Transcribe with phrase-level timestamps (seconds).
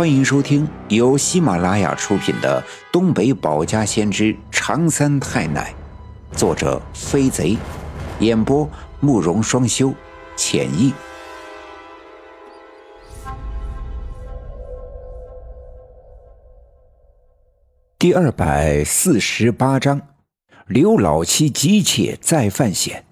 [0.00, 5.74] 欢迎收听由喜马拉雅出品的《东北保家先知长三太奶》，
[6.34, 7.58] 作者飞贼，
[8.18, 8.66] 演播
[9.00, 9.92] 慕容双修，
[10.36, 10.94] 浅意。
[17.98, 20.00] 第二百四十八章：
[20.66, 23.04] 刘老七急切再犯险，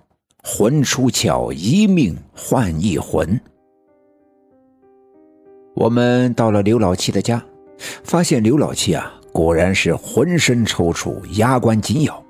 [0.43, 3.39] 魂出窍，一命换一魂。
[5.79, 7.41] 我们到了刘老七的家，
[8.03, 12.21] 发现刘老七啊，果然是浑身抽搐，牙关紧咬，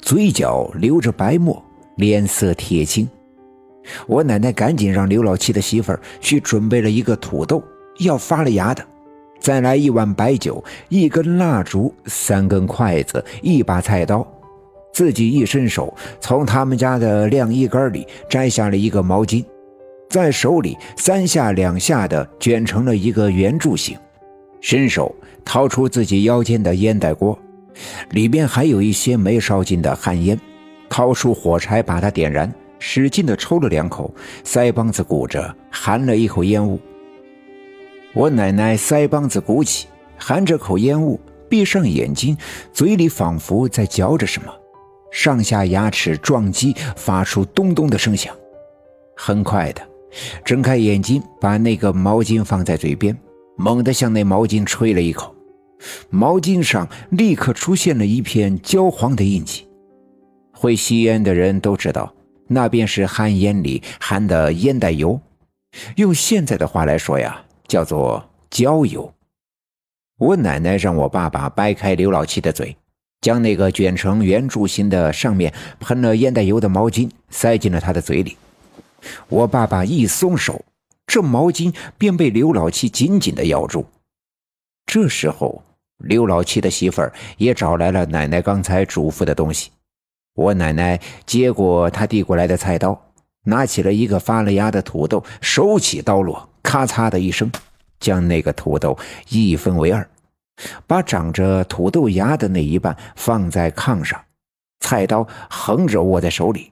[0.00, 1.62] 嘴角流着白沫，
[1.96, 3.06] 脸色铁青。
[4.06, 7.62] 我奶奶赶紧让刘老七的媳妇儿去准备了一个土豆，
[7.98, 8.82] 要发了芽的，
[9.38, 14.26] 再来一碗白酒，一根蜡烛，三根筷子，一把菜刀。
[14.94, 19.44] 自己一伸手，从他们家的晾衣杆里摘下了一个毛巾。
[20.16, 23.98] 在手里三下两下的卷成了一个圆柱形，
[24.62, 27.38] 伸手掏出自己腰间的烟袋锅，
[28.12, 30.40] 里边还有一些没烧尽的旱烟，
[30.88, 34.10] 掏出火柴把它点燃，使劲的抽了两口，
[34.42, 36.80] 腮帮子鼓着，含了一口烟雾。
[38.14, 42.34] 我奶奶腮帮子鼓起，含着口烟雾，闭上眼睛，
[42.72, 44.50] 嘴里仿佛在嚼着什么，
[45.12, 48.34] 上下牙齿撞击，发出咚咚的声响。
[49.14, 49.82] 很快的。
[50.44, 53.16] 睁开眼睛，把那个毛巾放在嘴边，
[53.56, 55.34] 猛地向那毛巾吹了一口，
[56.10, 59.66] 毛巾上立刻出现了一片焦黄的印记。
[60.52, 62.12] 会吸烟的人都知道，
[62.48, 65.20] 那便是旱烟里含的烟袋油，
[65.96, 69.12] 用现在的话来说呀，叫做焦油。
[70.18, 72.74] 我奶奶让我爸爸掰开刘老七的嘴，
[73.20, 78.34] 将那个卷成圆柱形的、上面喷了烟袋油的毛巾塞进了他的嘴里。
[79.28, 80.64] 我爸爸一松手，
[81.06, 83.86] 这毛巾便被刘老七紧紧的咬住。
[84.86, 85.62] 这时候，
[85.98, 89.70] 刘老七的媳妇儿也找来了奶奶刚才嘱咐的东西。
[90.34, 93.00] 我奶奶接过他递过来的菜刀，
[93.44, 97.50] 拿起了一个发了芽的土豆，手起刀落，咔嚓的一声，
[97.98, 98.98] 将那个土豆
[99.30, 100.06] 一分为二，
[100.86, 104.20] 把长着土豆芽的那一半放在炕上，
[104.80, 106.70] 菜刀横着握在手里。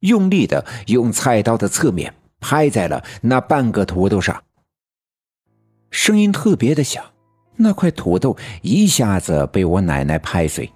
[0.00, 4.42] 用力的用菜刀的侧面拍在了那半个土豆上，
[5.90, 7.04] 声音特别的响，
[7.56, 10.70] 那块土豆一下子被我奶奶拍碎。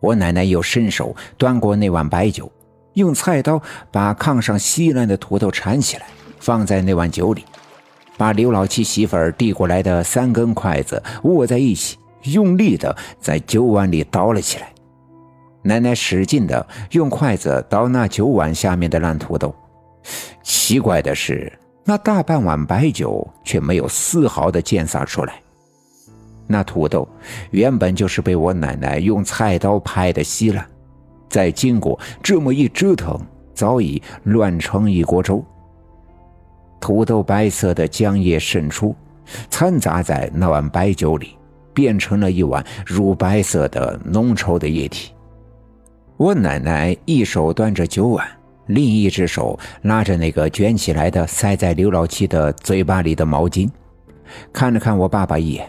[0.00, 2.50] 我奶奶又伸手端过那碗白酒，
[2.94, 6.06] 用菜刀把炕上稀烂的土豆铲起来，
[6.38, 7.44] 放在那碗酒里，
[8.16, 14.72] 把刘老七媳妇儿递过来的三根筷子握在一起，用力的在酒碗里倒了起来。
[15.62, 19.54] 奶奶使劲的用筷子捣那酒碗下面的烂土豆，
[20.42, 21.52] 奇怪的是，
[21.84, 25.34] 那大半碗白酒却没有丝毫的溅洒出来。
[26.46, 27.06] 那土豆
[27.50, 30.66] 原本就是被我奶奶用菜刀拍的稀烂，
[31.28, 33.20] 在经过这么一折腾，
[33.54, 35.44] 早已乱成一锅粥。
[36.80, 38.96] 土豆白色的浆液渗出，
[39.50, 41.36] 掺杂在那碗白酒里，
[41.74, 45.12] 变成了一碗乳白色的浓稠的液体。
[46.20, 48.28] 我奶奶一手端着酒碗，
[48.66, 53.70] 另一只手拉着那个卷起来的塞在刘老七的嘴巴里的毛巾，
[54.52, 55.66] 看了看我爸爸一眼。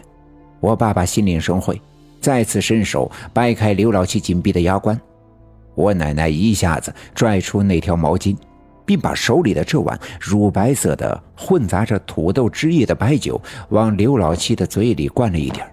[0.60, 1.80] 我爸爸心领神会，
[2.20, 5.00] 再次伸手掰开刘老七紧闭的牙关。
[5.74, 8.36] 我奶奶一下子拽出那条毛巾，
[8.84, 13.40] 并把手里的这碗乳白色的、混杂着土豆汁液的白酒
[13.70, 15.66] 往刘老七的嘴里灌了一点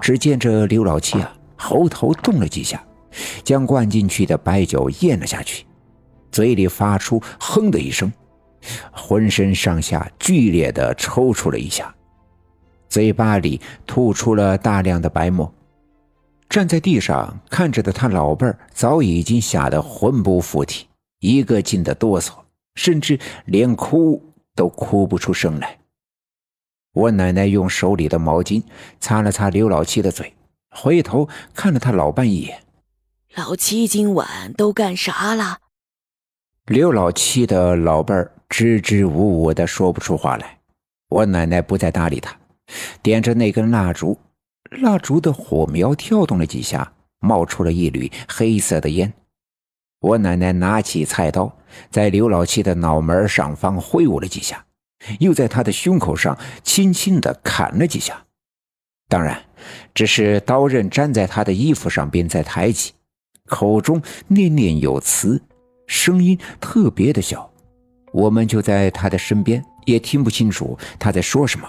[0.00, 2.80] 只见这刘老七啊，喉头动了几下。
[3.42, 5.64] 将灌进去的白酒咽了下去，
[6.30, 8.12] 嘴里发出“哼”的一声，
[8.92, 11.94] 浑身上下剧烈的抽搐了一下，
[12.88, 15.52] 嘴巴里吐出了大量的白沫。
[16.48, 20.86] 站在地上看着的他老伴儿早已经吓得魂不附体，
[21.20, 22.32] 一个劲的哆嗦，
[22.76, 24.22] 甚至连哭
[24.54, 25.78] 都哭不出声来。
[26.92, 28.62] 我奶奶用手里的毛巾
[29.00, 30.32] 擦了擦刘老七的嘴，
[30.70, 32.62] 回头看了他老伴一眼。
[33.36, 35.58] 老七今晚都干啥了？
[36.66, 40.60] 刘老七的老伴儿支支吾吾的说不出话来。
[41.08, 42.36] 我奶奶不再搭理他，
[43.02, 44.16] 点着那根蜡烛，
[44.70, 49.12] 蜡烛的火苗跳动了几下，冒出了一缕黑色的烟。
[49.98, 51.58] 我奶奶拿起菜刀，
[51.90, 54.64] 在刘老七的脑门上方挥舞了几下，
[55.18, 58.26] 又在他的胸口上轻轻的砍了几下。
[59.08, 59.42] 当然，
[59.92, 62.92] 只是刀刃粘在他的衣服上，并在抬起。
[63.54, 65.40] 口中念念有词，
[65.86, 67.48] 声音特别的小，
[68.12, 71.68] 我们就在他的身边，也听不清楚他在说什么。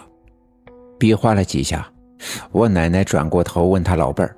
[0.97, 1.87] 比划了几下，
[2.51, 4.35] 我奶奶转过头问他老伴儿：“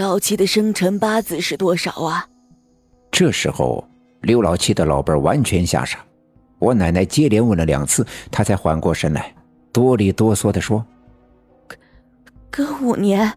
[0.00, 2.26] 老七的生辰八字是多少啊？”
[3.12, 3.86] 这时候，
[4.22, 5.98] 刘老七的老伴儿完全吓傻。
[6.58, 9.34] 我奶奶接连问了两次，他才缓过神来，
[9.74, 10.82] 哆里哆嗦的说
[12.50, 13.30] ：“庚午年，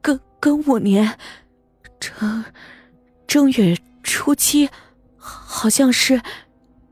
[0.00, 1.18] 庚庚午年，
[1.98, 2.44] 正
[3.26, 4.68] 正月初七，
[5.16, 6.20] 好像是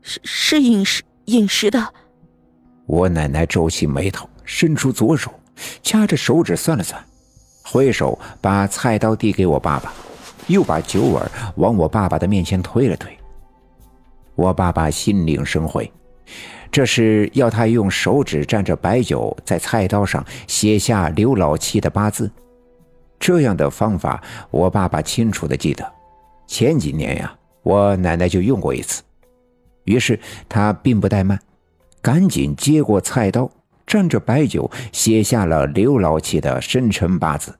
[0.01, 1.93] 是是饮食饮食的。”
[2.87, 5.33] 我奶奶皱起眉头，伸出左手，
[5.81, 7.03] 掐着手指算了算，
[7.63, 9.91] 挥手把菜刀递给我爸爸，
[10.47, 13.17] 又把酒碗往我爸爸的面前推了推。
[14.35, 15.91] 我爸爸心领神会，
[16.71, 22.29] 这是要他用手指蘸着白酒，在菜刀上写下刘老七的八字。
[23.19, 24.21] 这样的方法，
[24.51, 25.85] 我爸爸清楚的记得，
[26.47, 29.01] 前几年呀，我奶奶就用过一次。
[29.85, 31.39] 于是他并不怠慢。
[32.01, 33.49] 赶紧接过菜刀，
[33.87, 37.51] 蘸着白酒写下了刘老七的生辰八字。